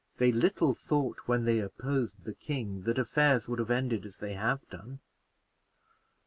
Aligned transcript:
They 0.17 0.31
little 0.31 0.73
thought, 0.73 1.19
when 1.27 1.45
they 1.45 1.59
opposed 1.59 2.23
the 2.23 2.33
king, 2.33 2.81
that 2.87 2.97
affairs 2.97 3.47
would 3.47 3.59
have 3.59 3.69
ended 3.69 4.03
as 4.03 4.17
they 4.17 4.33
have 4.33 4.67
done. 4.67 4.99